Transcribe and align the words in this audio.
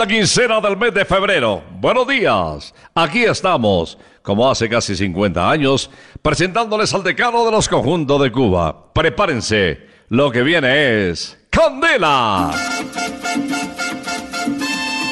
Segunda 0.00 0.16
quincena 0.16 0.60
del 0.62 0.78
mes 0.78 0.94
de 0.94 1.04
febrero. 1.04 1.62
Buenos 1.78 2.08
días. 2.08 2.72
Aquí 2.94 3.24
estamos, 3.24 3.98
como 4.22 4.50
hace 4.50 4.66
casi 4.66 4.96
50 4.96 5.50
años, 5.50 5.90
presentándoles 6.22 6.94
al 6.94 7.02
decano 7.02 7.44
de 7.44 7.50
los 7.50 7.68
conjuntos 7.68 8.22
de 8.22 8.32
Cuba. 8.32 8.94
Prepárense, 8.94 9.86
lo 10.08 10.30
que 10.30 10.42
viene 10.42 11.10
es 11.10 11.38
Candela. 11.50 12.50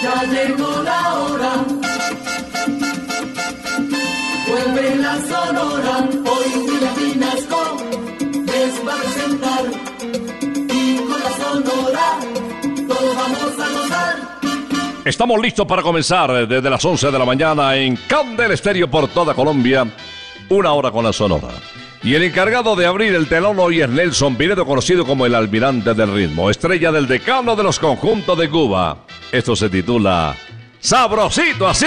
Ya 0.03 0.22
llegó 0.22 0.82
la 0.82 1.15
hora. 1.19 1.53
Vuelve 4.49 4.97
la 4.97 5.19
sonora. 5.19 6.18
Estamos 15.08 15.41
listos 15.41 15.66
para 15.66 15.80
comenzar 15.80 16.46
desde 16.46 16.69
las 16.69 16.84
11 16.84 17.10
de 17.10 17.19
la 17.19 17.24
mañana 17.24 17.74
en 17.74 17.96
Candela 17.96 18.52
Estéreo 18.52 18.91
por 18.91 19.08
toda 19.08 19.32
Colombia. 19.32 19.86
Una 20.50 20.72
hora 20.74 20.91
con 20.91 21.02
la 21.02 21.14
sonora. 21.14 21.48
Y 22.02 22.14
el 22.14 22.24
encargado 22.24 22.76
de 22.76 22.84
abrir 22.84 23.14
el 23.14 23.26
telón 23.26 23.58
hoy 23.58 23.80
es 23.80 23.88
Nelson 23.88 24.36
Pinedo, 24.36 24.66
conocido 24.66 25.06
como 25.06 25.24
el 25.24 25.34
almirante 25.34 25.94
del 25.94 26.12
ritmo, 26.12 26.50
estrella 26.50 26.92
del 26.92 27.08
decano 27.08 27.56
de 27.56 27.62
los 27.62 27.78
conjuntos 27.78 28.36
de 28.36 28.50
Cuba. 28.50 28.98
Esto 29.32 29.56
se 29.56 29.70
titula 29.70 30.36
Sabrosito 30.78 31.66
así. 31.66 31.86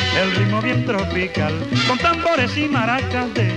el 0.19 0.35
ritmo 0.35 0.61
bien 0.61 0.85
tropical. 0.85 1.53
Con 1.87 1.97
tambores 1.97 2.57
y 2.57 2.67
maracas 2.67 3.33
de 3.33 3.47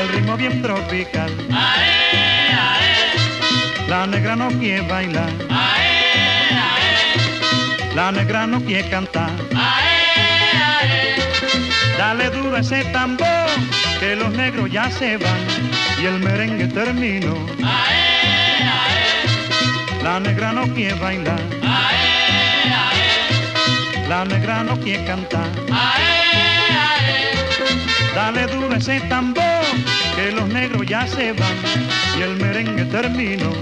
el 0.00 0.08
ritmo 0.12 0.36
bien 0.36 0.60
tropical. 0.62 1.30
La 3.88 4.06
negra 4.06 4.36
no 4.36 4.48
quiere 4.48 4.82
bailar. 4.82 5.32
La 7.94 8.12
negra 8.12 8.46
no 8.46 8.60
quiere 8.60 8.88
cantar. 8.90 9.30
Dale 11.96 12.30
duro 12.30 12.56
a 12.56 12.60
ese 12.60 12.84
tambor, 12.92 13.48
que 13.98 14.14
los 14.14 14.32
negros 14.32 14.70
ya 14.70 14.90
se 14.90 15.16
van 15.16 15.46
y 16.00 16.06
el 16.06 16.20
merengue 16.20 16.68
terminó. 16.68 17.34
La 20.02 20.20
negra 20.20 20.52
no 20.52 20.72
quiere 20.74 20.94
bailar. 20.94 21.57
La 24.08 24.24
negra 24.24 24.64
no 24.64 24.80
quiere 24.80 25.04
cantar. 25.04 25.50
Dale 28.14 28.46
duro 28.46 28.74
ese 28.74 29.00
tambor, 29.02 29.44
que 30.16 30.32
los 30.32 30.48
negros 30.48 30.86
ya 30.86 31.06
se 31.06 31.32
van 31.32 31.58
y 32.18 32.22
el 32.22 32.36
merengue 32.36 32.86
terminó. 32.86 33.52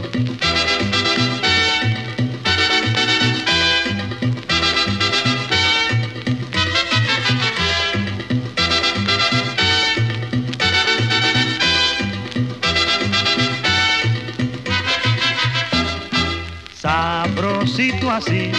Sabrosito 16.72 18.12
así, 18.12 18.52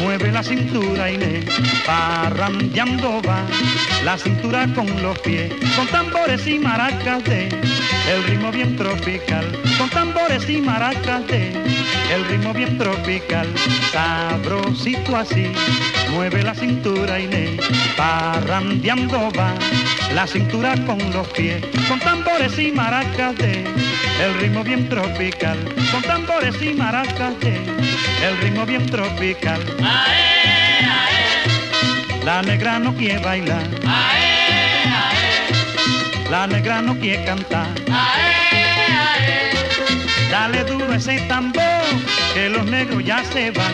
mueve 0.00 0.30
la 0.30 0.42
cintura 0.42 1.10
Inés, 1.10 1.44
parrandeando 1.86 3.20
va, 3.22 3.42
la 4.04 4.16
cintura 4.18 4.66
con 4.74 4.86
los 5.02 5.18
pies, 5.20 5.52
con 5.76 5.86
tambores 5.88 6.46
y 6.46 6.58
maracas 6.58 7.24
de, 7.24 7.48
el 7.48 8.24
ritmo 8.24 8.50
bien 8.50 8.76
tropical, 8.76 9.44
con 9.78 9.88
tambores 9.90 10.48
y 10.48 10.60
maracas 10.60 11.26
de, 11.26 11.52
el 12.12 12.24
ritmo 12.28 12.52
bien 12.52 12.78
tropical, 12.78 13.48
sabrosito 13.92 15.16
así, 15.16 15.52
mueve 16.12 16.42
la 16.42 16.54
cintura 16.54 17.20
Inés, 17.20 17.60
parrandeando 17.96 19.30
va, 19.38 19.54
la 20.14 20.26
cintura 20.26 20.74
con 20.86 20.98
los 21.12 21.26
pies, 21.28 21.64
con 21.88 21.98
tambores 22.00 22.58
y 22.58 22.72
maracas 22.72 23.36
de, 23.36 23.64
el 24.20 24.34
ritmo 24.40 24.64
bien 24.64 24.88
tropical, 24.88 25.58
con 25.92 26.02
tambores 26.02 26.60
y 26.60 26.74
maracas 26.74 27.34
el 27.42 28.38
ritmo 28.42 28.66
bien 28.66 28.86
tropical. 28.86 29.60
La 32.24 32.42
negra 32.42 32.78
no 32.78 32.94
quiere 32.94 33.18
bailar, 33.20 33.66
la 36.30 36.46
negra 36.46 36.82
no 36.82 36.98
quiere 36.98 37.24
cantar. 37.24 37.68
Dale 40.30 40.62
duro 40.64 40.92
ese 40.92 41.20
tambor, 41.20 41.62
que 42.34 42.50
los 42.50 42.66
negros 42.66 43.02
ya 43.02 43.24
se 43.24 43.50
van. 43.50 43.72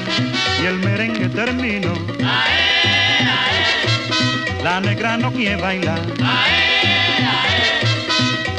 Y 0.63 0.67
el 0.67 0.79
merengue 0.79 1.29
terminó. 1.29 1.93
La 4.63 4.81
negra 4.81 5.17
no 5.17 5.33
quiere 5.33 5.57
bailar, 5.57 6.01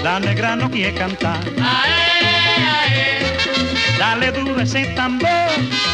la 0.05 0.19
negra 0.19 0.55
no 0.55 0.69
quiere 0.69 0.93
cantar. 0.93 1.43
Dale 3.97 4.31
duro 4.33 4.61
ese 4.61 4.85
tambor, 4.95 5.49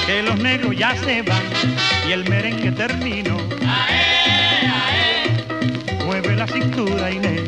que 0.05 0.21
los 0.21 0.37
negros 0.37 0.75
ya 0.77 0.93
se 0.97 1.21
van 1.21 1.41
y 2.05 2.11
el 2.11 2.27
merengue 2.27 2.73
terminó. 2.73 3.37
Mueve 6.05 6.35
la 6.35 6.45
cintura 6.45 7.09
Inés, 7.09 7.41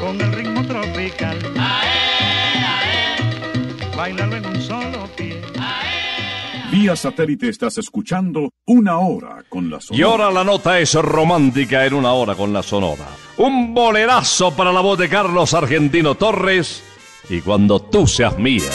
con 0.00 0.18
el 0.22 0.32
ritmo 0.32 0.64
tropical. 0.64 1.36
Bailalo 3.94 4.36
en 4.36 4.46
un 4.46 4.62
solo 4.62 5.06
pie. 5.18 5.42
Vía 6.72 6.96
satélite 6.96 7.50
estás 7.50 7.76
escuchando 7.76 8.48
Una 8.64 8.96
Hora 9.00 9.44
con 9.50 9.68
la 9.68 9.76
Y 9.76 9.80
Sonora. 9.82 10.06
ahora 10.06 10.30
la 10.30 10.44
nota 10.44 10.78
es 10.78 10.94
romántica 10.94 11.84
en 11.84 11.92
una 11.92 12.12
hora 12.12 12.34
con 12.34 12.54
la 12.54 12.62
sonora. 12.62 13.04
Un 13.38 13.72
bolerazo 13.72 14.50
para 14.56 14.72
la 14.72 14.80
voz 14.80 14.98
de 14.98 15.08
Carlos 15.08 15.54
Argentino 15.54 16.16
Torres 16.16 16.82
y 17.30 17.40
cuando 17.40 17.80
tú 17.80 18.04
seas 18.04 18.36
mía. 18.36 18.68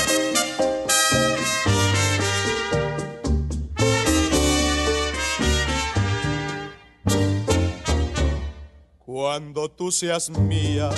Cuando 8.99 9.69
tú 9.69 9.91
seas 9.91 10.29
mía, 10.29 10.89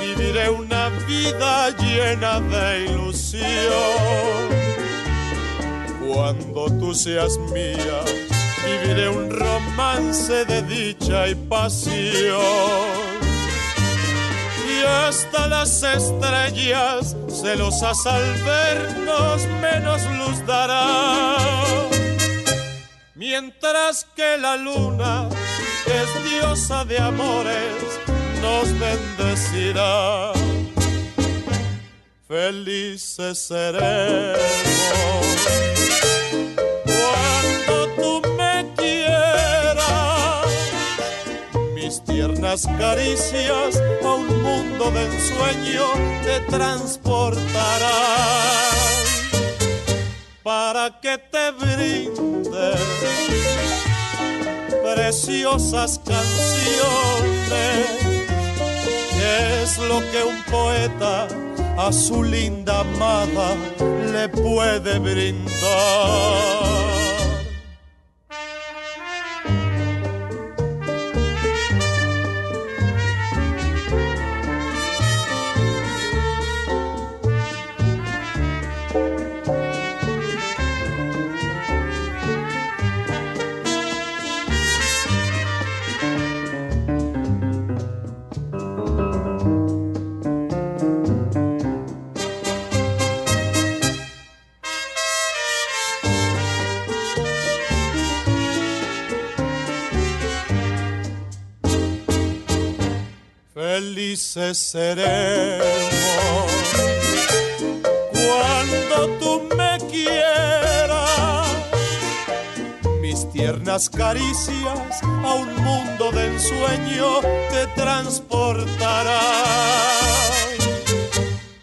viviré 0.00 0.48
una 0.48 0.88
vida 1.06 1.76
llena 1.76 2.40
de 2.40 2.86
ilusión. 2.86 3.44
Cuando 6.06 6.66
tú 6.78 6.94
seas 6.94 7.36
mía, 7.52 8.29
viviré 8.64 9.08
un 9.08 9.30
romance 9.30 10.44
de 10.44 10.62
dicha 10.62 11.28
y 11.28 11.34
pasión. 11.34 12.40
Y 14.68 14.82
hasta 14.84 15.46
las 15.48 15.82
estrellas, 15.82 17.16
celosas 17.28 18.06
al 18.06 18.34
vernos, 18.44 19.46
menos 19.60 20.02
luz 20.18 20.46
darán. 20.46 21.90
Mientras 23.14 24.06
que 24.16 24.38
la 24.38 24.56
luna, 24.56 25.28
es 25.86 26.30
diosa 26.30 26.84
de 26.84 26.98
amores, 26.98 28.00
nos 28.40 28.66
bendecirá. 28.78 30.32
Felices 32.26 33.38
seremos 33.38 35.09
tiernas 42.50 42.66
caricias 42.78 43.80
a 44.02 44.14
un 44.14 44.42
mundo 44.42 44.90
de 44.90 45.04
ensueño 45.04 45.84
te 46.24 46.40
transportarán 46.50 47.40
para 50.42 51.00
que 51.00 51.16
te 51.18 51.50
brinde 51.52 52.74
preciosas 54.82 56.00
canciones, 56.04 56.26
que 59.16 59.62
es 59.62 59.78
lo 59.78 60.00
que 60.10 60.24
un 60.24 60.42
poeta 60.50 61.28
a 61.78 61.92
su 61.92 62.24
linda 62.24 62.80
amada 62.80 63.54
le 64.12 64.28
puede 64.28 64.98
brindar. 64.98 66.89
Felices 104.32 104.58
seremos 104.58 105.64
cuando 108.12 109.18
tú 109.18 109.42
me 109.56 109.78
quieras. 109.90 111.48
Mis 113.00 113.28
tiernas 113.32 113.90
caricias 113.90 115.02
a 115.02 115.34
un 115.34 115.52
mundo 115.56 116.12
de 116.12 116.26
ensueño 116.26 117.20
te 117.50 117.66
transportarán 117.74 119.18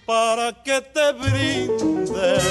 para 0.06 0.52
que 0.62 0.82
te 0.82 1.14
brinde 1.14 2.42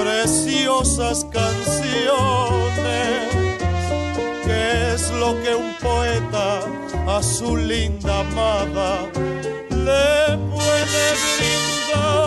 preciosas 0.00 1.24
canciones 1.32 1.90
que 4.44 4.94
es 4.94 5.10
lo 5.14 5.42
que 5.42 5.54
un 5.56 5.69
a 7.16 7.22
su 7.22 7.56
linda 7.56 8.20
amada 8.20 9.10
le 9.70 10.36
puede 10.48 11.04
brindar. 11.36 12.20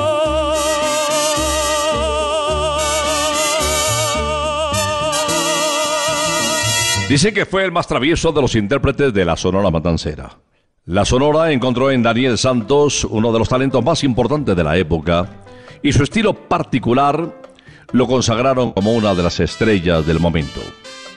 Dice 7.07 7.33
que 7.33 7.45
fue 7.45 7.63
el 7.63 7.71
más 7.71 7.87
travieso 7.87 8.33
de 8.33 8.41
los 8.41 8.55
intérpretes 8.55 9.13
de 9.13 9.23
la 9.23 9.37
Sonora 9.37 9.71
Matancera. 9.71 10.37
La 10.85 11.05
Sonora 11.05 11.53
encontró 11.53 11.89
en 11.89 12.03
Daniel 12.03 12.37
Santos 12.37 13.05
uno 13.05 13.31
de 13.31 13.39
los 13.39 13.47
talentos 13.47 13.83
más 13.83 14.03
importantes 14.03 14.53
de 14.53 14.63
la 14.65 14.75
época 14.75 15.29
y 15.81 15.93
su 15.93 16.03
estilo 16.03 16.33
particular 16.33 17.41
lo 17.93 18.07
consagraron 18.07 18.73
como 18.73 18.91
una 18.93 19.15
de 19.15 19.23
las 19.23 19.39
estrellas 19.39 20.05
del 20.05 20.19
momento. 20.19 20.59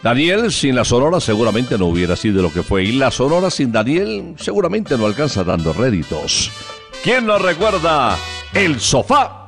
Daniel 0.07 0.53
sin 0.53 0.77
la 0.77 0.85
Sonora 0.85 1.19
seguramente 1.19 1.77
no 1.77 1.87
hubiera 1.87 2.15
sido 2.15 2.41
lo 2.41 2.53
que 2.53 2.63
fue. 2.63 2.85
Y 2.85 2.93
la 2.93 3.11
Sonora 3.11 3.51
sin 3.51 3.73
Daniel 3.73 4.37
seguramente 4.39 4.97
no 4.97 5.05
alcanza 5.05 5.43
dando 5.43 5.73
réditos. 5.73 6.53
¿Quién 7.03 7.27
nos 7.27 7.43
recuerda? 7.43 8.17
El 8.55 8.79
sofá. 8.79 9.46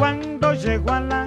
Cuando 0.00 0.54
llego 0.54 0.92
a 0.92 1.00
la 1.02 1.19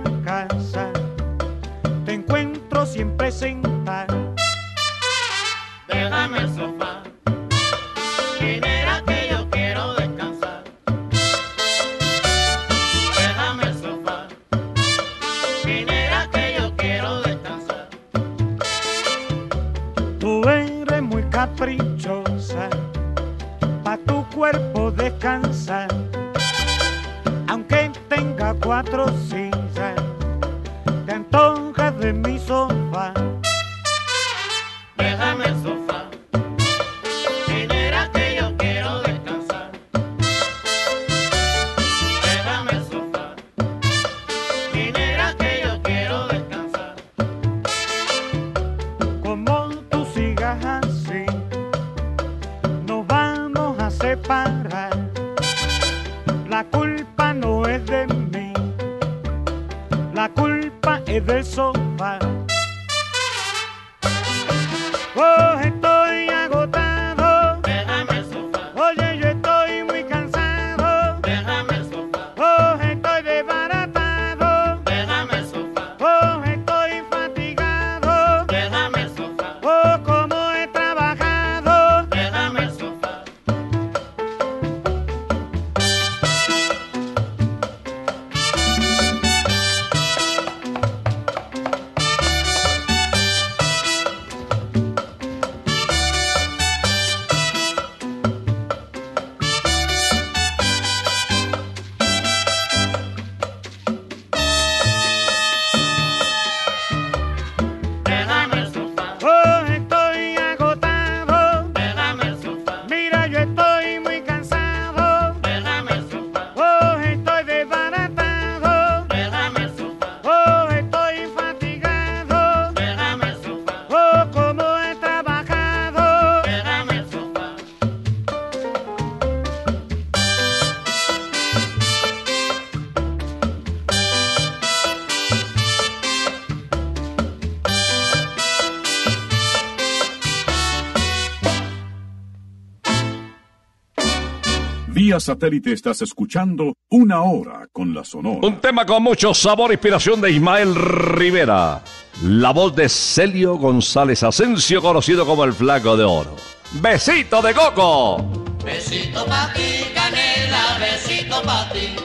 Vía 145.14 145.20
satélite 145.20 145.74
estás 145.74 146.02
escuchando 146.02 146.74
Una 146.90 147.22
Hora 147.22 147.68
con 147.72 147.94
la 147.94 148.04
Sonora. 148.04 148.40
Un 148.42 148.60
tema 148.60 148.84
con 148.84 149.04
mucho 149.04 149.32
sabor, 149.36 149.72
inspiración 149.72 150.20
de 150.20 150.32
Ismael 150.32 150.74
Rivera. 150.74 151.84
La 152.24 152.50
voz 152.50 152.76
de 152.76 152.90
Celio 152.90 153.58
González 153.58 154.24
Asensio, 154.24 154.82
conocido 154.82 155.24
como 155.24 155.44
el 155.44 155.54
Flaco 155.54 155.96
de 155.96 156.04
Oro. 156.04 156.36
Besito 156.82 157.44
de 157.44 157.54
Coco. 157.54 158.26
Besito 158.66 159.24
pa' 159.28 159.54
ti, 159.54 159.86
canela, 159.94 160.80
besito 160.80 161.44
pa' 161.44 161.70
ti. 161.72 161.96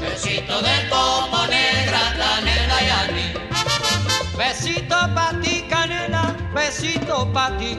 Besito 0.00 0.62
de 0.62 0.88
coco 0.88 1.46
negra, 1.48 2.14
canela 2.16 2.80
y 2.80 2.90
anís. 3.10 3.34
Besito 4.38 4.96
pa' 5.16 5.32
ti, 5.42 5.64
canela, 5.68 6.36
besito 6.54 7.28
pa' 7.32 7.58
ti. 7.58 7.76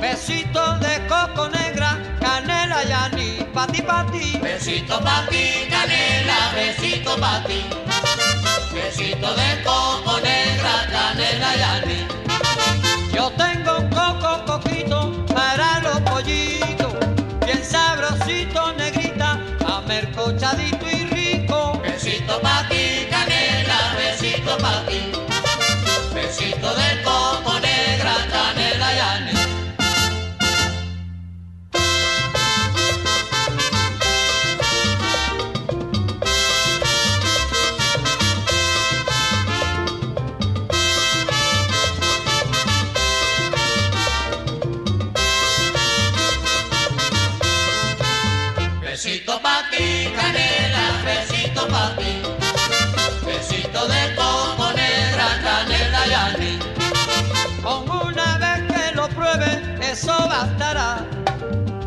Besito 0.00 0.78
de 0.78 1.06
coco 1.08 1.48
negra, 1.48 1.98
canela 2.20 2.84
y 2.84 2.92
anís, 2.92 3.35
pa' 3.56 3.66
ti, 3.72 3.80
pa' 3.80 4.04
ti. 4.12 4.36
Besito 4.36 5.00
pa' 5.00 5.24
ti, 5.32 5.64
canela, 5.72 6.52
besito 6.52 7.16
pa' 7.16 7.40
ti. 7.48 7.64
Besito 8.76 9.32
de 9.32 9.50
coco 9.64 10.20
negra, 10.20 10.74
canela 10.92 11.50
y 11.56 11.62
anís. 11.72 12.06
Yo 13.16 13.32
tengo 13.40 13.65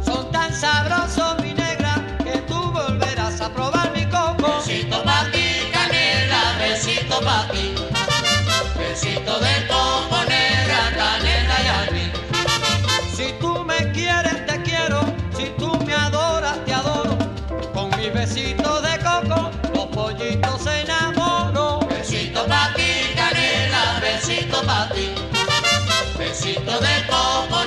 Son 0.06 0.32
tan 0.32 0.54
sabrosos, 0.54 1.42
mi 1.42 1.54
negra, 1.54 1.96
que 2.24 2.38
tú 2.48 2.72
volverás 2.72 3.42
a 3.42 3.50
probar 3.50 3.92
mi 3.96 4.06
coco. 4.06 4.58
Besito 4.58 5.04
pa' 5.04 5.26
ti, 5.32 5.72
canela, 5.74 6.56
besito 6.60 7.20
pa' 7.20 7.48
ti. 7.52 7.74
Besito 8.78 9.40
de 9.40 9.68
coco 9.68 10.18
negra, 10.28 10.80
canela 10.96 11.58
y 11.64 11.68
anís. 11.80 12.12
Si 13.16 13.34
tú 13.40 13.66
me 13.66 13.92
quieres, 13.92 14.46
te 14.46 14.62
quiero. 14.62 15.02
Si 15.36 15.52
tú 15.58 15.76
me 15.84 15.96
adoras, 15.96 16.64
te 16.66 16.74
adoro. 16.74 17.18
Con 17.74 17.90
mis 17.98 18.14
besitos 18.14 18.84
de 18.84 19.00
coco, 19.00 19.50
los 19.74 19.88
pollitos 19.88 20.62
se 20.62 20.82
enamoran. 20.82 21.88
Besito 21.90 22.46
pa' 22.46 22.72
ti, 22.76 23.14
canela, 23.16 24.00
besito 24.00 24.62
pa' 24.64 24.90
ti. 24.94 25.16
Besito 26.20 26.80
de 26.80 27.08
coco 27.10 27.59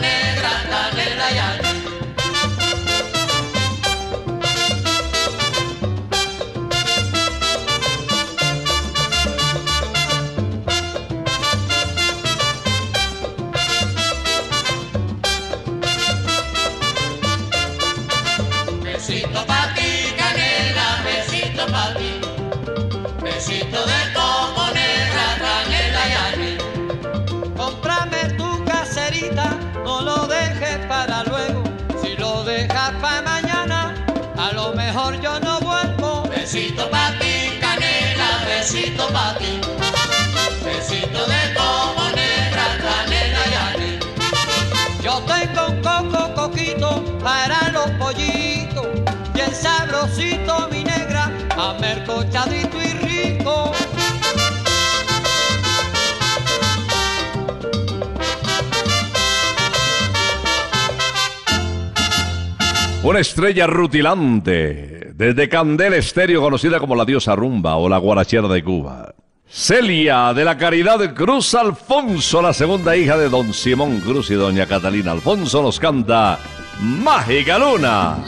negra, 51.62 51.70
amercochadito 51.70 52.78
y 52.82 52.92
rico. 53.06 53.72
Una 63.04 63.18
estrella 63.18 63.66
rutilante, 63.66 65.10
desde 65.14 65.48
Candel 65.48 65.94
Estéreo, 65.94 66.40
conocida 66.40 66.78
como 66.78 66.94
la 66.94 67.04
diosa 67.04 67.34
rumba 67.34 67.76
o 67.76 67.88
la 67.88 67.98
guarachera 67.98 68.46
de 68.46 68.62
Cuba. 68.62 69.14
Celia 69.44 70.32
de 70.32 70.44
la 70.44 70.56
Caridad 70.56 71.12
Cruz 71.12 71.54
Alfonso, 71.54 72.40
la 72.40 72.54
segunda 72.54 72.96
hija 72.96 73.18
de 73.18 73.28
don 73.28 73.52
Simón 73.52 74.00
Cruz 74.00 74.30
y 74.30 74.34
doña 74.34 74.66
Catalina 74.66 75.12
Alfonso, 75.12 75.62
nos 75.62 75.78
canta 75.78 76.38
Mágica 76.80 77.58
Luna. 77.58 78.18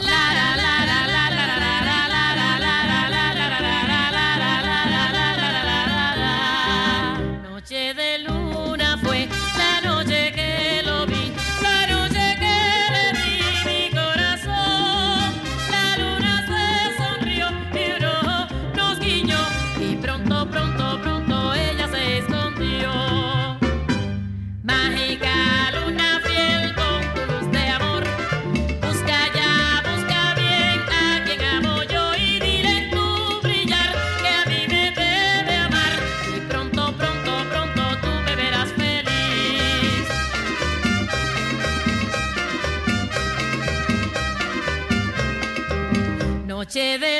Noche 46.75 46.99
de 46.99 47.14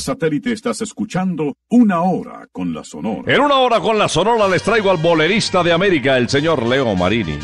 Satélite 0.00 0.52
estás 0.52 0.80
escuchando 0.80 1.56
Una 1.68 2.02
Hora 2.02 2.46
con 2.52 2.72
la 2.72 2.84
Sonora. 2.84 3.32
En 3.32 3.40
una 3.40 3.56
hora 3.56 3.80
con 3.80 3.98
la 3.98 4.08
Sonora 4.08 4.48
les 4.48 4.62
traigo 4.62 4.90
al 4.90 4.96
bolerista 4.98 5.62
de 5.62 5.72
América, 5.72 6.16
el 6.16 6.28
señor 6.28 6.66
Leo 6.66 6.94
Marini. 6.94 7.38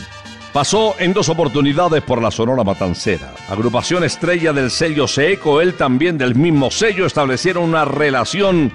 Pasó 0.52 0.94
en 0.98 1.14
dos 1.14 1.30
oportunidades 1.30 2.02
por 2.02 2.20
la 2.20 2.30
Sonora 2.30 2.62
Matancera. 2.62 3.32
Agrupación 3.48 4.04
estrella 4.04 4.52
del 4.52 4.70
sello 4.70 5.08
Seco, 5.08 5.62
él 5.62 5.74
también 5.74 6.18
del 6.18 6.34
mismo 6.34 6.70
sello, 6.70 7.06
establecieron 7.06 7.64
una 7.64 7.86
relación 7.86 8.70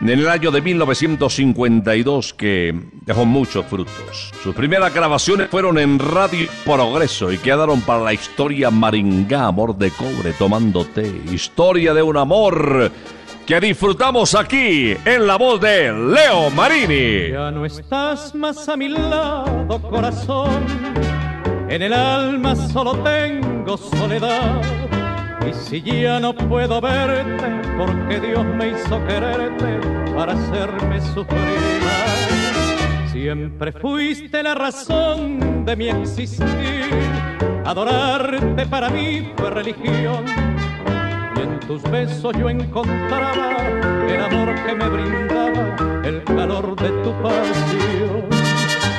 en 0.00 0.08
el 0.08 0.28
año 0.28 0.50
de 0.50 0.60
1952 0.60 2.34
que 2.34 2.74
dejó 3.04 3.24
muchos 3.24 3.66
frutos. 3.66 4.32
Sus 4.42 4.54
primeras 4.54 4.92
grabaciones 4.94 5.48
fueron 5.48 5.78
en 5.78 5.98
Radio 5.98 6.48
Progreso 6.64 7.32
y 7.32 7.38
quedaron 7.38 7.80
para 7.82 8.02
la 8.02 8.12
historia 8.12 8.70
Maringá, 8.70 9.46
Amor 9.46 9.76
de 9.76 9.90
Cobre, 9.90 10.32
Tomando 10.38 10.84
Té, 10.84 11.22
historia 11.30 11.94
de 11.94 12.02
un 12.02 12.16
amor 12.16 12.90
que 13.46 13.60
disfrutamos 13.60 14.34
aquí 14.34 14.96
en 15.04 15.26
la 15.26 15.36
voz 15.36 15.60
de 15.60 15.92
Leo 15.92 16.50
Marini. 16.50 17.32
Ya 17.32 17.50
no 17.50 17.66
estás 17.66 18.34
más 18.34 18.68
a 18.68 18.76
mi 18.76 18.88
lado, 18.88 19.80
corazón. 19.90 20.64
En 21.68 21.82
el 21.82 21.92
alma 21.92 22.54
solo 22.54 22.94
tengo 23.02 23.76
soledad. 23.76 24.60
Y 25.48 25.52
si 25.52 25.82
ya 25.82 26.20
no 26.20 26.34
puedo 26.34 26.80
verte, 26.80 27.46
porque 27.76 28.20
Dios 28.20 28.44
me 28.44 28.68
hizo 28.68 29.04
quererte 29.06 29.80
para 30.14 30.32
hacerme 30.34 31.00
sufrir. 31.00 31.82
Siempre 33.10 33.72
fuiste 33.72 34.42
la 34.42 34.54
razón 34.54 35.64
de 35.64 35.76
mi 35.76 35.88
existir. 35.88 36.90
Adorarte 37.64 38.66
para 38.66 38.88
mí 38.90 39.32
fue 39.36 39.50
religión. 39.50 40.24
Y 41.36 41.40
en 41.40 41.60
tus 41.60 41.82
besos 41.84 42.34
yo 42.38 42.48
encontraba 42.48 43.56
el 44.08 44.20
amor 44.20 44.54
que 44.66 44.74
me 44.74 44.88
brindaba, 44.88 45.76
el 46.04 46.22
calor 46.24 46.76
de 46.76 46.88
tu 47.02 47.12
pasión. 47.22 48.31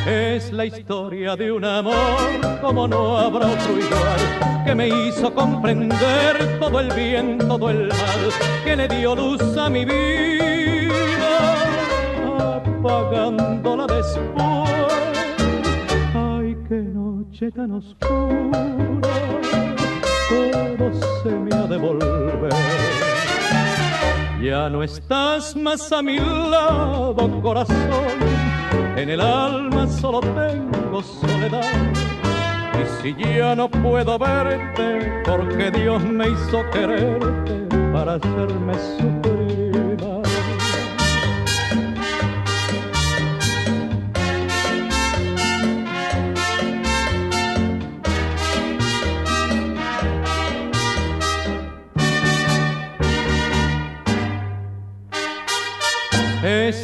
Es 0.05 0.51
la 0.51 0.65
historia 0.65 1.37
de 1.37 1.49
un 1.49 1.63
amor 1.63 2.59
como 2.61 2.87
no 2.89 3.17
habrá 3.17 3.47
otro 3.47 3.79
igual, 3.79 4.63
que 4.65 4.75
me 4.75 4.89
hizo 4.89 5.33
comprender 5.33 6.59
todo 6.59 6.81
el 6.81 6.91
bien, 6.91 7.37
todo 7.37 7.69
el 7.69 7.87
mal, 7.87 8.29
que 8.65 8.75
le 8.75 8.87
dio 8.89 9.15
luz 9.15 9.41
a 9.55 9.69
mi 9.69 9.85
vida, 9.85 10.93
apagándola 12.65 13.87
después. 13.87 14.25
Ay, 16.13 16.57
qué 16.67 16.81
noche 16.81 17.49
tan 17.51 17.71
oscura, 17.71 19.01
todo 20.29 20.91
se 21.23 21.29
me 21.29 21.55
ha 21.55 21.63
de 21.65 21.77
volver. 21.77 22.49
Ya 24.41 24.69
no 24.69 24.83
estás 24.83 25.55
más 25.55 25.89
a 25.93 26.01
mi 26.01 26.19
lado, 26.19 27.15
corazón. 27.41 28.52
En 28.97 29.09
el 29.09 29.21
alma 29.21 29.87
solo 29.87 30.21
tengo 30.21 31.01
soledad. 31.01 31.63
Y 32.81 33.01
si 33.01 33.15
ya 33.15 33.55
no 33.55 33.69
puedo 33.69 34.17
verte, 34.17 35.21
porque 35.25 35.71
Dios 35.71 36.03
me 36.03 36.29
hizo 36.29 36.63
quererte 36.71 37.67
para 37.91 38.15
hacerme 38.15 38.73
sufrir 38.97 39.32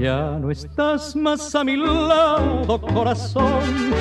Ya 0.00 0.38
no 0.40 0.50
estás 0.50 1.14
más 1.14 1.54
a 1.54 1.62
mi 1.62 1.76
lado, 1.76 2.80
corazón. 2.80 3.92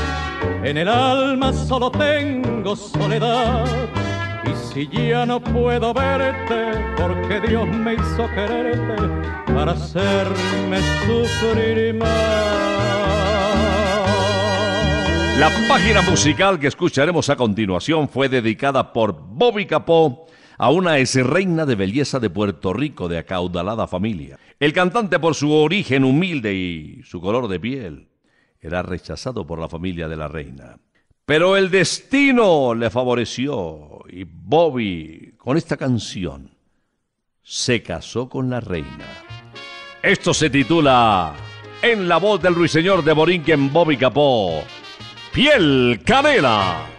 En 0.63 0.77
el 0.77 0.87
alma 0.87 1.51
solo 1.51 1.91
tengo 1.91 2.73
soledad. 2.73 3.65
Y 4.45 4.73
si 4.73 4.87
ya 5.09 5.25
no 5.25 5.41
puedo 5.41 5.93
verte, 5.93 6.71
porque 6.95 7.41
Dios 7.45 7.67
me 7.67 7.95
hizo 7.95 8.29
quererte 8.33 8.95
para 9.53 9.73
hacerme 9.73 10.79
sufrir 11.05 11.95
más. 11.95 12.07
La 15.37 15.49
página 15.67 16.01
musical 16.01 16.57
que 16.59 16.67
escucharemos 16.67 17.29
a 17.29 17.35
continuación 17.35 18.07
fue 18.07 18.29
dedicada 18.29 18.93
por 18.93 19.13
Bobby 19.13 19.65
Capó 19.65 20.27
a 20.59 20.69
una 20.71 20.97
reina 20.97 21.65
de 21.65 21.75
belleza 21.75 22.19
de 22.19 22.29
Puerto 22.29 22.73
Rico 22.73 23.07
de 23.07 23.17
acaudalada 23.17 23.87
familia. 23.87 24.37
El 24.59 24.73
cantante, 24.73 25.17
por 25.17 25.33
su 25.33 25.53
origen 25.53 26.03
humilde 26.03 26.53
y 26.53 27.01
su 27.03 27.21
color 27.21 27.47
de 27.47 27.61
piel, 27.61 28.09
era 28.59 28.81
rechazado 28.81 29.47
por 29.47 29.57
la 29.57 29.69
familia 29.69 30.09
de 30.09 30.17
la 30.17 30.27
reina. 30.27 30.77
Pero 31.25 31.55
el 31.55 31.71
destino 31.71 32.75
le 32.75 32.89
favoreció 32.89 33.99
y 34.09 34.25
Bobby, 34.25 35.33
con 35.37 35.55
esta 35.55 35.77
canción, 35.77 36.51
se 37.41 37.81
casó 37.81 38.27
con 38.27 38.49
la 38.49 38.59
reina. 38.59 39.07
Esto 40.03 40.33
se 40.33 40.49
titula 40.49 41.35
En 41.81 42.09
la 42.09 42.17
voz 42.17 42.41
del 42.41 42.55
ruiseñor 42.55 43.01
de 43.05 43.13
Borinquen 43.13 43.71
Bobby 43.71 43.95
Capó, 43.95 44.61
Piel 45.31 46.01
Canela. 46.03 46.98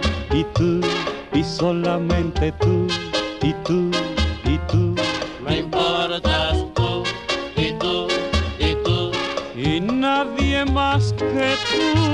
solamente 1.91 2.53
tú 2.53 2.87
y 3.41 3.53
tú 3.65 3.91
y 4.45 4.57
tú 4.71 4.95
Me 5.45 5.59
importas 5.59 6.65
tú 6.73 7.03
y 7.57 7.73
tú 7.73 8.07
y 8.59 8.75
tú. 8.83 9.11
y 9.55 9.79
nadie 9.81 10.65
más 10.65 11.13
que 11.13 11.25
tú. 11.25 12.11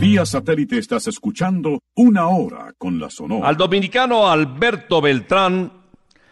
Vía 0.00 0.24
satélite 0.24 0.78
estás 0.78 1.06
escuchando 1.06 1.78
Una 1.94 2.28
Hora 2.28 2.72
con 2.78 2.98
la 2.98 3.10
Sonora. 3.10 3.46
Al 3.46 3.56
dominicano 3.56 4.28
Alberto 4.28 5.00
Beltrán, 5.00 5.72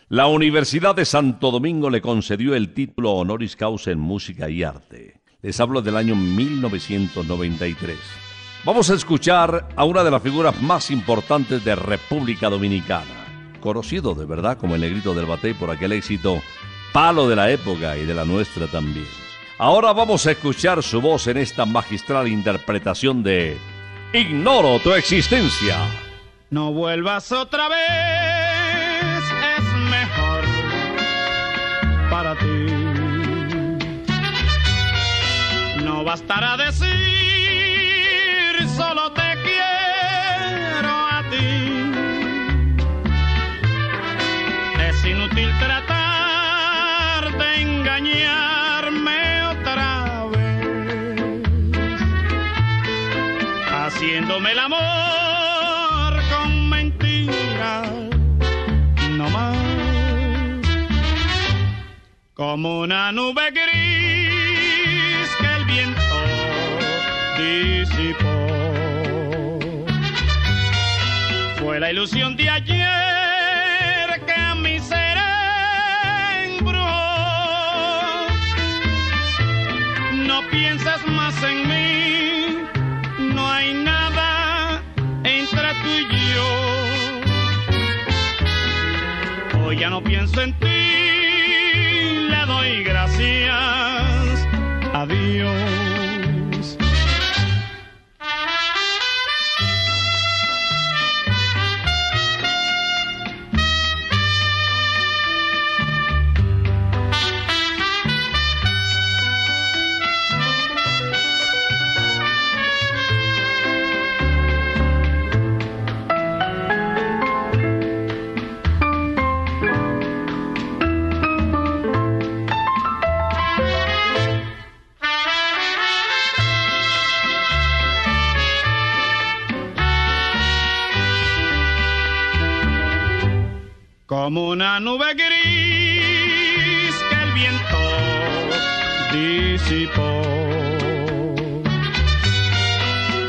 la 0.09 0.26
Universidad 0.26 0.96
de 0.96 1.04
Santo 1.04 1.50
Domingo 1.50 1.90
le 1.90 2.00
concedió 2.00 2.54
el 2.54 2.72
título 2.72 3.12
honoris 3.12 3.54
causa 3.57 3.90
en 3.90 4.00
música 4.00 4.48
y 4.48 4.62
arte. 4.62 5.17
Les 5.40 5.61
hablo 5.61 5.81
del 5.83 5.96
año 5.96 6.16
1993. 6.16 7.96
Vamos 8.64 8.90
a 8.90 8.94
escuchar 8.94 9.68
a 9.77 9.85
una 9.85 10.03
de 10.03 10.11
las 10.11 10.20
figuras 10.20 10.61
más 10.61 10.90
importantes 10.90 11.64
de 11.64 11.77
República 11.77 12.48
Dominicana, 12.48 13.55
conocido 13.61 14.16
de 14.16 14.27
verdad 14.27 14.59
como 14.59 14.74
el 14.74 14.81
negrito 14.81 15.14
del 15.14 15.27
batey 15.27 15.55
por 15.55 15.70
aquel 15.70 15.92
éxito 15.92 16.42
palo 16.92 17.29
de 17.29 17.37
la 17.37 17.53
época 17.53 17.96
y 17.96 18.05
de 18.05 18.14
la 18.14 18.24
nuestra 18.24 18.66
también. 18.66 19.07
Ahora 19.59 19.92
vamos 19.92 20.27
a 20.27 20.33
escuchar 20.33 20.83
su 20.83 21.01
voz 21.01 21.29
en 21.29 21.37
esta 21.37 21.64
magistral 21.64 22.27
interpretación 22.27 23.22
de 23.22 23.57
Ignoro 24.12 24.81
tu 24.81 24.92
existencia. 24.92 25.77
No 26.51 26.72
vuelvas 26.72 27.31
otra 27.31 27.68
vez, 27.68 29.22
es 29.57 29.64
mejor 29.88 30.44
para 32.11 32.35
ti. 32.35 32.88
Bastará 36.09 36.57
decir, 36.57 36.88
solo 38.79 39.12
te 39.12 39.29
quiero 39.44 40.94
a 41.16 41.23
ti. 41.31 41.51
Es 44.88 45.05
inútil 45.05 45.51
tratar 45.59 47.37
de 47.40 47.61
engañarme 47.61 49.21
otra 49.53 49.90
vez 50.33 51.21
haciéndome 53.71 54.53
el 54.53 54.61
amor 54.61 56.12
con 56.33 56.71
mentiras, 56.71 57.87
no 59.11 59.29
más. 59.29 59.57
Como 62.33 62.81
una 62.81 63.12
nube 63.12 63.51
gris 63.51 63.88
Fue 71.59 71.81
la 71.81 71.90
ilusión 71.90 72.37
de 72.37 72.48
ayer 72.48 72.87
que 74.27 74.33
a 74.33 74.55
mi 74.55 74.79
ser 74.79 75.18
embrujó. 76.44 76.87
No 80.27 80.42
piensas 80.51 81.07
más 81.07 81.35
en 81.42 81.68
mí, 81.68 82.59
no 83.35 83.51
hay 83.51 83.74
nada 83.74 84.83
entre 85.24 85.74
tú 85.83 85.88
y 85.88 86.07
yo. 86.35 86.46
Hoy 89.64 89.77
ya 89.79 89.90
no 89.90 90.03
pienso 90.03 90.40
en 90.42 90.53
ti, 90.59 90.67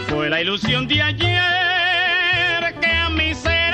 Fue 0.07 0.29
la 0.29 0.39
ilusión 0.39 0.87
de 0.87 1.01
ayer 1.01 1.39
que 2.79 2.91
a 2.91 3.09
mi 3.09 3.33
ser 3.35 3.73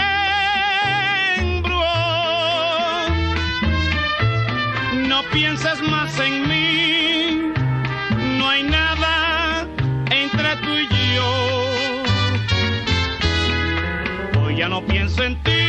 embrujó. 1.37 1.83
No 5.07 5.21
pienses 5.31 5.79
más 5.83 6.19
en 6.19 6.47
mí, 6.47 7.53
no 8.39 8.49
hay 8.49 8.63
nada 8.63 9.67
entre 10.09 10.55
tú 10.55 10.75
y 10.75 10.87
yo. 11.13 12.03
Hoy 14.41 14.55
ya 14.57 14.69
no 14.69 14.83
pienso 14.83 15.23
en 15.23 15.39
ti, 15.43 15.64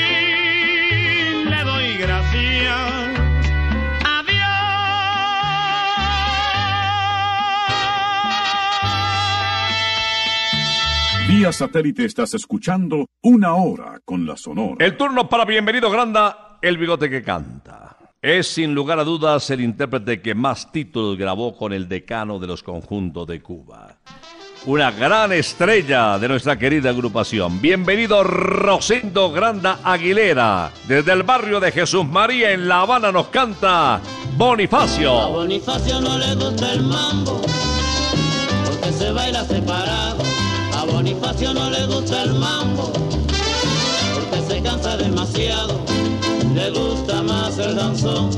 Vía 11.47 11.53
satélite 11.53 12.05
estás 12.05 12.35
escuchando 12.35 13.07
Una 13.23 13.55
Hora 13.55 14.01
con 14.05 14.27
la 14.27 14.37
Sonora. 14.37 14.85
El 14.85 14.97
turno 14.97 15.29
para 15.29 15.45
Bienvenido 15.45 15.89
Granda, 15.89 16.59
el 16.61 16.77
bigote 16.77 17.09
que 17.09 17.23
canta. 17.23 17.97
Es 18.21 18.49
sin 18.49 18.75
lugar 18.75 18.99
a 18.99 19.05
dudas 19.05 19.49
el 19.51 19.61
intérprete 19.61 20.21
que 20.21 20.35
más 20.35 20.73
títulos 20.73 21.17
grabó 21.17 21.57
con 21.57 21.73
el 21.73 21.89
decano 21.89 22.41
de 22.41 22.49
los 22.49 22.65
conjuntos 22.65 23.29
de 23.29 23.41
Cuba. 23.41 23.97
Una 24.65 24.91
gran 24.91 25.33
estrella 25.33 26.19
de 26.19 26.27
nuestra 26.27 26.59
querida 26.59 26.91
agrupación. 26.91 27.61
Bienvenido 27.61 28.25
Rosendo 28.25 29.31
Granda 29.31 29.79
Aguilera. 29.85 30.73
Desde 30.89 31.13
el 31.13 31.23
barrio 31.23 31.61
de 31.61 31.71
Jesús 31.71 32.05
María 32.05 32.51
en 32.51 32.67
La 32.67 32.81
Habana 32.81 33.13
nos 33.13 33.29
canta 33.29 33.95
A 33.95 34.01
Bonifacio. 34.37 35.29
Bonifacio 35.29 36.01
no 36.01 36.19
le 36.19 36.35
gusta 36.35 36.73
el 36.73 36.83
mambo, 36.83 37.41
porque 38.65 38.93
se 38.93 39.13
baila 39.13 39.45
separado. 39.45 40.26
Bonifacio 41.27 41.55
no 41.55 41.71
le 41.71 41.87
gusta 41.87 42.23
el 42.23 42.35
mambo, 42.35 42.93
porque 44.15 44.47
se 44.47 44.63
cansa 44.63 44.97
demasiado. 44.97 45.81
Le 46.55 46.71
gusta 46.71 47.21
más 47.21 47.59
el 47.59 47.75
danzón, 47.75 48.31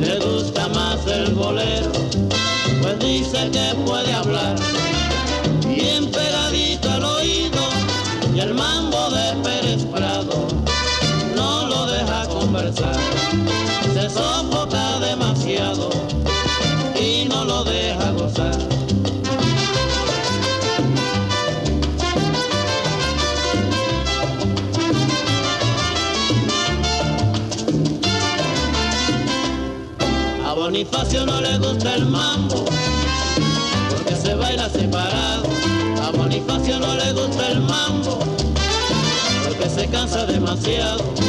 le 0.00 0.18
gusta 0.18 0.68
más 0.68 1.06
el 1.06 1.34
bolero, 1.34 1.92
pues 2.80 2.98
dice 2.98 3.50
que 3.50 3.74
puede 3.84 4.10
hablar 4.10 4.56
bien 5.68 6.10
pegadito 6.10 6.90
al 6.90 7.04
oído 7.04 7.60
y 8.34 8.40
el 8.40 8.54
mambo 8.54 9.10
de 9.10 9.36
Pérez 9.42 9.84
Prado 9.84 10.48
no 11.36 11.66
lo 11.66 11.86
deja 11.88 12.26
conversar. 12.28 13.01
Bonifacio 30.92 31.24
no 31.24 31.40
le 31.40 31.56
gusta 31.56 31.94
el 31.94 32.04
mambo 32.04 32.66
porque 33.90 34.14
se 34.14 34.34
baila 34.34 34.68
separado. 34.68 35.44
A 36.02 36.10
Bonifacio 36.10 36.78
no 36.78 36.94
le 36.94 37.12
gusta 37.14 37.48
el 37.48 37.60
mambo 37.62 38.18
porque 39.48 39.70
se 39.70 39.88
cansa 39.88 40.26
demasiado. 40.26 41.21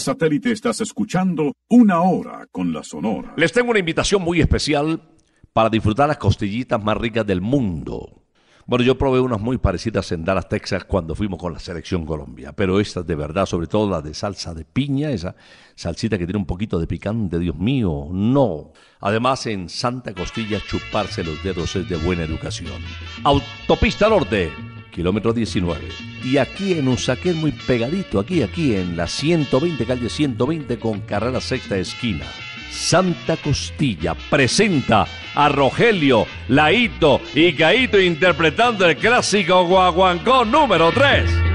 Satélite 0.00 0.50
estás 0.50 0.80
escuchando 0.80 1.52
Una 1.68 2.00
Hora 2.00 2.46
con 2.50 2.72
la 2.72 2.82
Sonora. 2.82 3.34
Les 3.36 3.52
tengo 3.52 3.70
una 3.70 3.78
invitación 3.78 4.22
muy 4.22 4.40
especial 4.40 5.00
para 5.52 5.68
disfrutar 5.68 6.08
las 6.08 6.18
costillitas 6.18 6.82
más 6.82 6.96
ricas 6.96 7.26
del 7.26 7.40
mundo. 7.40 8.20
Bueno, 8.66 8.84
yo 8.84 8.96
probé 8.96 9.18
unas 9.18 9.40
muy 9.40 9.58
parecidas 9.58 10.12
en 10.12 10.24
Dallas, 10.24 10.48
Texas, 10.48 10.84
cuando 10.84 11.14
fuimos 11.16 11.40
con 11.40 11.52
la 11.52 11.58
selección 11.58 12.06
Colombia, 12.06 12.52
pero 12.52 12.78
estas 12.78 13.04
de 13.04 13.16
verdad, 13.16 13.46
sobre 13.46 13.66
todo 13.66 13.90
la 13.90 14.00
de 14.00 14.14
salsa 14.14 14.54
de 14.54 14.64
piña, 14.64 15.10
esa 15.10 15.34
salsita 15.74 16.16
que 16.16 16.24
tiene 16.24 16.38
un 16.38 16.46
poquito 16.46 16.78
de 16.78 16.86
picante, 16.86 17.38
Dios 17.40 17.56
mío, 17.56 18.08
no. 18.12 18.72
Además, 19.00 19.46
en 19.46 19.68
Santa 19.68 20.14
Costilla, 20.14 20.60
chuparse 20.60 21.24
los 21.24 21.42
dedos 21.42 21.74
es 21.74 21.88
de 21.88 21.96
buena 21.96 22.22
educación. 22.22 22.80
Autopista 23.24 24.08
Norte, 24.08 24.52
kilómetro 24.90 25.32
19. 25.32 25.88
Y 26.24 26.36
aquí 26.36 26.72
en 26.72 26.88
Usaquén, 26.88 27.36
muy 27.36 27.52
pegadito, 27.52 28.20
aquí, 28.20 28.42
aquí, 28.42 28.74
en 28.74 28.96
la 28.96 29.06
120, 29.06 29.86
calle 29.86 30.08
120, 30.08 30.78
con 30.78 31.00
carrera 31.00 31.40
sexta 31.40 31.76
esquina. 31.78 32.26
Santa 32.70 33.36
Costilla 33.36 34.14
presenta 34.14 35.06
a 35.34 35.48
Rogelio, 35.48 36.26
Laito 36.48 37.20
y 37.34 37.52
Caito 37.52 38.00
interpretando 38.00 38.86
el 38.86 38.96
clásico 38.96 39.66
Guaguancó 39.66 40.44
número 40.44 40.92
3. 40.92 41.49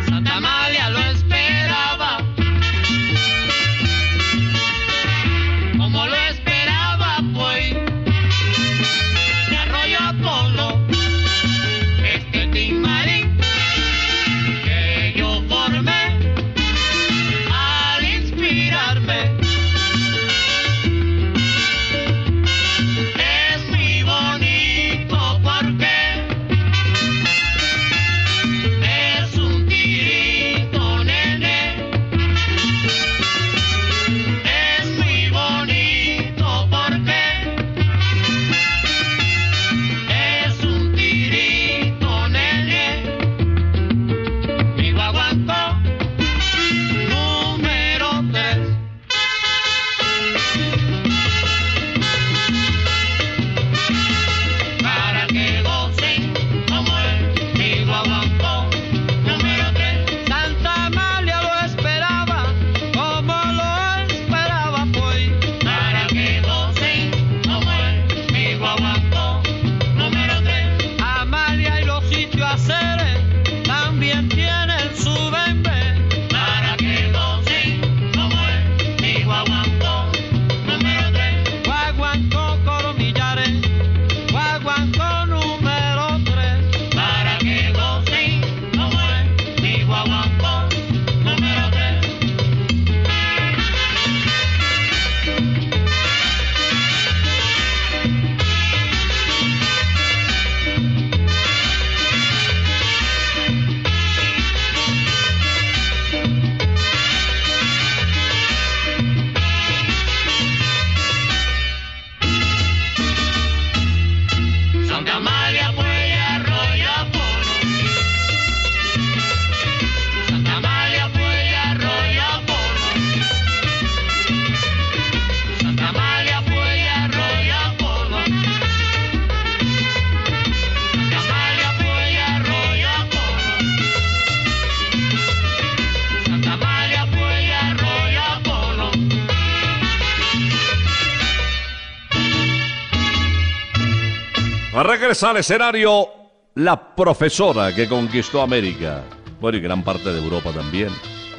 Al 145.23 145.38
escenario 145.38 146.10
la 146.56 146.93
profesora 146.93 147.73
que 147.73 147.88
conquistó 147.88 148.41
América, 148.41 149.01
bueno, 149.39 149.58
y 149.58 149.62
gran 149.62 149.82
parte 149.82 150.12
de 150.12 150.21
Europa 150.21 150.51
también. 150.51 150.89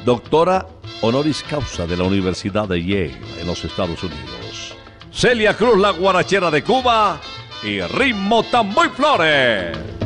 Doctora 0.03 0.65
honoris 1.01 1.43
causa 1.43 1.85
de 1.85 1.95
la 1.95 2.03
Universidad 2.03 2.67
de 2.67 2.83
Yale 2.83 3.17
en 3.39 3.45
los 3.45 3.63
Estados 3.63 4.01
Unidos. 4.03 4.75
Celia 5.11 5.55
Cruz, 5.55 5.77
la 5.77 5.91
guarachera 5.91 6.49
de 6.49 6.63
Cuba 6.63 7.21
y 7.61 7.79
Ritmo 7.81 8.43
Tamboy 8.43 8.89
Flores. 8.89 9.96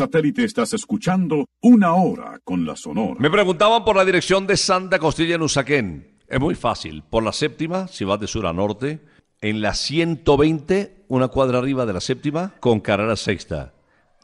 Satélite 0.00 0.44
estás 0.44 0.72
escuchando 0.72 1.44
Una 1.60 1.92
Hora 1.92 2.40
con 2.42 2.64
la 2.64 2.74
Sonora. 2.74 3.16
Me 3.18 3.28
preguntaban 3.28 3.84
por 3.84 3.96
la 3.96 4.04
dirección 4.06 4.46
de 4.46 4.56
Santa 4.56 4.98
Costilla 4.98 5.34
en 5.34 5.42
Usaquén. 5.42 6.16
Es 6.26 6.40
muy 6.40 6.54
fácil. 6.54 7.02
Por 7.02 7.22
la 7.22 7.34
séptima, 7.34 7.86
si 7.86 8.06
vas 8.06 8.18
de 8.18 8.26
sur 8.26 8.46
a 8.46 8.54
norte, 8.54 9.00
en 9.42 9.60
la 9.60 9.74
120, 9.74 11.04
una 11.08 11.28
cuadra 11.28 11.58
arriba 11.58 11.84
de 11.84 11.92
la 11.92 12.00
séptima, 12.00 12.54
con 12.60 12.80
carrera 12.80 13.14
sexta. 13.14 13.74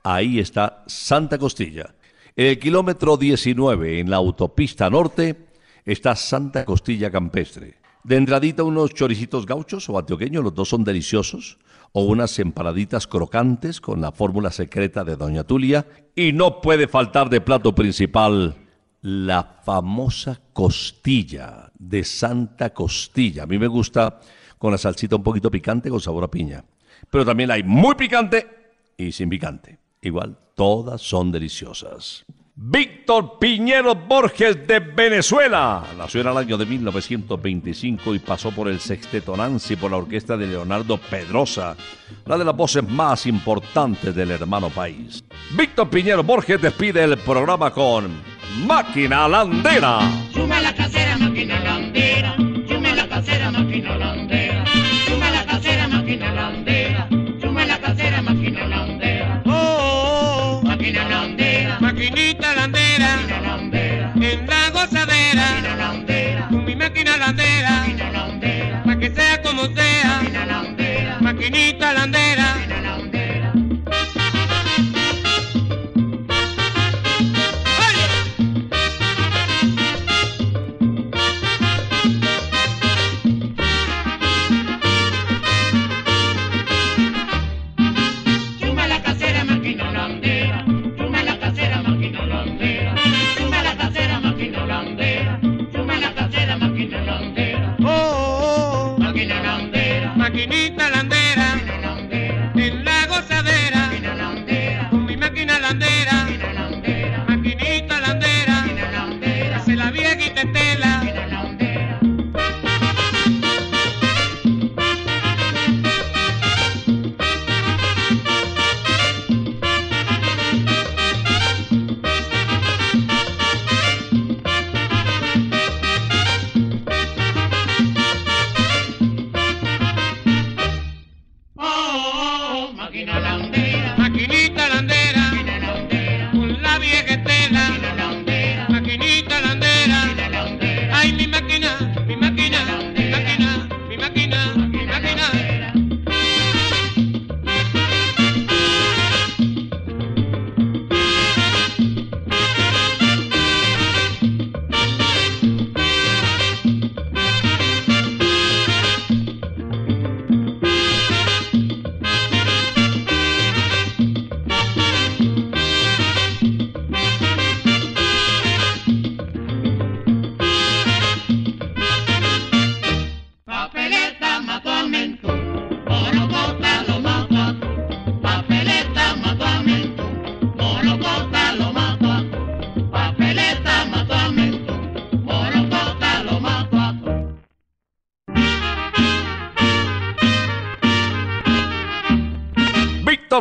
Ahí 0.03 0.39
está 0.39 0.83
Santa 0.87 1.37
Costilla. 1.37 1.95
En 2.37 2.47
el 2.47 2.59
kilómetro 2.59 3.19
19, 3.19 4.01
en 4.01 4.09
la 4.09 4.17
autopista 4.17 4.89
norte, 4.89 5.37
está 5.85 6.17
Santa 6.17 6.65
Costilla 6.65 7.11
Campestre. 7.11 7.75
De 8.07 8.15
entradita 8.15 8.63
unos 8.63 8.95
choricitos 8.95 9.47
gauchos 9.47 9.89
o 9.89 9.99
antioqueños, 9.99 10.45
los 10.45 10.55
dos 10.55 10.69
son 10.69 10.85
deliciosos, 10.85 11.59
o 11.91 12.03
unas 12.05 12.39
empanaditas 12.39 13.09
crocantes 13.09 13.81
con 13.81 14.01
la 14.01 14.13
fórmula 14.13 14.53
secreta 14.53 15.03
de 15.03 15.17
Doña 15.17 15.43
Tulia. 15.43 15.89
Y 16.15 16.33
no 16.33 16.61
puede 16.61 16.87
faltar 16.87 17.29
de 17.29 17.41
plato 17.41 17.75
principal 17.75 18.55
la 19.03 19.43
famosa 19.65 20.41
costilla 20.53 21.73
de 21.77 22.05
Santa 22.05 22.73
Costilla. 22.73 23.43
A 23.43 23.47
mí 23.47 23.59
me 23.59 23.67
gusta 23.67 24.21
con 24.57 24.71
la 24.71 24.79
salsita 24.79 25.17
un 25.17 25.25
poquito 25.25 25.51
picante 25.51 25.91
con 25.91 25.99
sabor 25.99 26.23
a 26.23 26.31
piña. 26.31 26.65
Pero 27.11 27.25
también 27.25 27.51
hay 27.51 27.65
muy 27.65 27.97
picante 27.97 28.47
y 28.97 29.11
sin 29.11 29.29
picante. 29.29 29.81
Igual, 30.01 30.39
todas 30.55 31.03
son 31.03 31.33
deliciosas. 31.33 32.25
Víctor 32.59 33.39
Piñero 33.39 33.95
Borges 33.95 34.67
de 34.67 34.81
Venezuela. 34.81 35.85
Nació 35.99 36.23
en 36.23 36.29
el 36.29 36.39
año 36.39 36.57
de 36.57 36.65
1925 36.65 38.15
y 38.15 38.19
pasó 38.19 38.51
por 38.51 38.69
el 38.69 38.81
Sexteto 38.81 39.37
Nancy 39.37 39.77
por 39.77 39.91
la 39.91 39.99
orquesta 39.99 40.39
de 40.39 40.47
Leonardo 40.47 40.97
Pedrosa, 40.97 41.77
una 42.25 42.39
de 42.39 42.45
las 42.47 42.57
voces 42.57 42.83
más 42.89 43.27
importantes 43.27 44.15
del 44.15 44.31
hermano 44.31 44.71
país. 44.71 45.23
Víctor 45.55 45.91
Piñero 45.91 46.23
Borges 46.23 46.63
despide 46.63 47.05
el 47.05 47.19
programa 47.19 47.71
con 47.71 48.11
Máquina 48.67 49.29
Landera. 49.29 49.99
Suma 50.33 50.59
la 50.63 50.75
casera, 50.75 51.19
máquina 51.19 51.61
landera. 51.61 52.37
Suma 52.67 52.95
la 52.95 53.07
casera, 53.07 53.51
máquina 53.51 53.99
landera. 53.99 54.36
Gozadera, 64.77 65.49
con 66.51 66.65
mi 66.65 66.77
máquina 66.77 67.17
landera, 67.17 67.87
para 68.85 68.99
que 68.99 69.11
sea 69.11 69.43
como 69.43 69.65
sea, 69.75 70.23
maquinita 71.21 71.95
landera. 71.95 72.26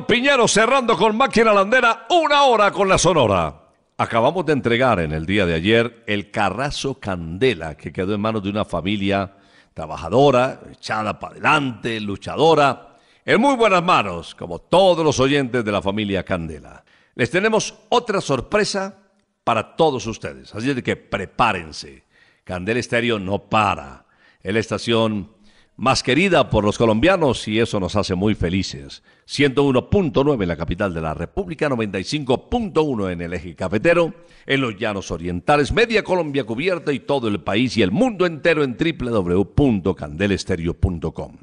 Piñero 0.04 0.48
cerrando 0.48 0.98
con 0.98 1.16
máquina 1.16 1.54
landera 1.54 2.06
una 2.10 2.43
hora 2.43 2.72
con 2.72 2.89
la 2.89 2.98
sonora. 2.98 3.62
Acabamos 3.98 4.46
de 4.46 4.52
entregar 4.52 5.00
en 5.00 5.14
el 5.14 5.26
día 5.26 5.46
de 5.46 5.54
ayer 5.54 6.04
el 6.06 6.32
Carrazo 6.32 7.00
Candela 7.00 7.76
que 7.76 7.93
quedó 7.93 8.14
en 8.14 8.20
manos 8.20 8.43
de 8.43 8.50
una 8.50 8.66
familia 8.66 9.38
trabajadora, 9.74 10.60
echada 10.72 11.18
para 11.18 11.34
adelante, 11.34 12.02
luchadora, 12.02 12.98
en 13.24 13.39
muy 13.39 13.56
buenas 13.56 13.84
manos, 13.84 14.36
como 14.36 14.60
todos 14.60 15.04
los 15.04 15.20
oyentes 15.20 15.64
de 15.64 15.72
la 15.72 15.82
familia 15.82 16.24
Candela. 16.24 16.84
Les 17.16 17.32
tenemos 17.32 17.74
otra 17.88 18.20
sorpresa 18.20 18.98
para 19.46 19.78
todos 19.78 20.06
ustedes, 20.08 20.54
así 20.54 20.74
de 20.74 20.84
que 20.84 20.98
prepárense. 20.98 22.04
Candela 22.43 22.82
Estéreo 22.82 23.18
no 23.18 23.39
para. 23.43 24.06
Es 24.43 24.54
la 24.54 24.60
estación 24.60 25.35
más 25.78 26.03
querida 26.03 26.49
por 26.49 26.63
los 26.63 26.78
colombianos 26.78 27.45
y 27.47 27.59
eso 27.59 27.80
nos 27.80 27.95
hace 27.95 28.13
muy 28.15 28.36
felices. 28.36 29.01
101.9 29.28 30.41
en 30.41 30.47
la 30.47 30.55
capital 30.55 30.93
de 30.93 31.01
la 31.01 31.13
República, 31.13 31.69
95.1 31.69 33.11
en 33.11 33.21
el 33.21 33.34
eje 33.34 33.55
cafetero, 33.55 34.13
en 34.45 34.61
los 34.61 34.78
llanos 34.78 35.11
orientales, 35.11 35.73
media 35.73 36.03
Colombia 36.03 36.45
cubierta 36.45 36.93
y 36.93 36.99
todo 36.99 37.28
el 37.28 37.41
país 37.41 37.76
y 37.78 37.82
el 37.82 37.91
mundo 37.91 38.26
entero 38.26 38.63
en 38.63 38.78
www.candelestereo.com. 38.78 41.38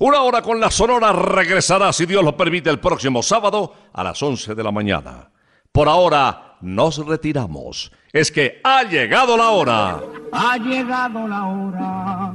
Una 0.00 0.22
hora 0.22 0.42
con 0.42 0.60
la 0.60 0.70
Sonora 0.70 1.12
regresará, 1.12 1.92
si 1.92 2.06
Dios 2.06 2.24
lo 2.24 2.36
permite, 2.36 2.70
el 2.70 2.78
próximo 2.78 3.20
sábado 3.22 3.74
a 3.92 4.04
las 4.04 4.22
11 4.22 4.54
de 4.54 4.62
la 4.62 4.70
mañana. 4.70 5.30
Por 5.72 5.88
ahora 5.88 6.56
nos 6.60 7.04
retiramos. 7.04 7.90
Es 8.12 8.30
que 8.30 8.60
ha 8.62 8.84
llegado 8.84 9.36
la 9.36 9.50
hora. 9.50 10.00
Ha 10.32 10.56
llegado 10.56 11.26
la 11.26 11.46
hora 11.46 12.34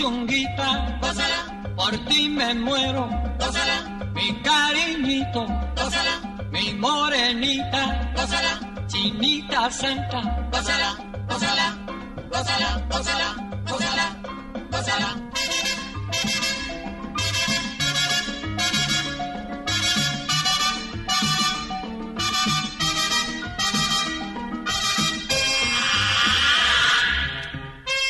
Mi 0.00 0.06
puchunguita, 0.06 0.98
gózala, 1.00 1.74
por 1.76 1.96
ti 2.06 2.28
me 2.28 2.54
muero, 2.54 3.08
gózala, 3.38 4.08
mi 4.14 4.40
cariñito, 4.42 5.44
gózala, 5.76 6.46
mi 6.50 6.72
morenita, 6.74 8.12
gózala, 8.16 8.86
chinita 8.86 9.70
santa, 9.70 10.48
gózala, 10.52 10.96
gózala, 11.28 11.76
gózala, 12.30 12.86
gózala, 12.90 13.34
gózala, 13.68 14.16
gózala. 14.70 15.16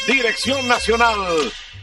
Dirección 0.07 0.67
Nacional, 0.69 1.53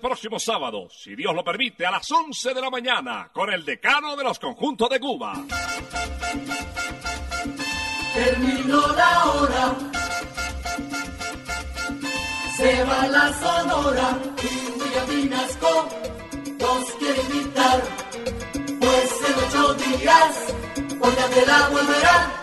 Próximo 0.00 0.38
sábado, 0.38 0.88
si 0.90 1.14
Dios 1.14 1.34
lo 1.34 1.44
permite, 1.44 1.86
a 1.86 1.90
las 1.90 2.10
11 2.10 2.54
de 2.54 2.60
la 2.60 2.70
mañana, 2.70 3.30
con 3.32 3.52
el 3.52 3.64
decano 3.64 4.16
de 4.16 4.24
los 4.24 4.38
conjuntos 4.38 4.88
de 4.88 4.98
Cuba. 4.98 5.34
Terminó 8.14 8.86
la 8.94 9.24
hora, 9.26 9.74
se 12.56 12.84
va 12.84 13.06
la 13.06 13.32
sonora 13.32 14.18
y 14.42 14.80
William 14.80 15.30
nos 15.30 16.92
quiere 16.94 17.20
invitar, 17.22 17.82
pues 18.80 19.10
en 19.28 19.34
ocho 19.46 19.74
días, 19.74 20.54
Olga 21.00 21.28
de 21.28 21.46
la 21.46 21.68
volverá 21.68 22.39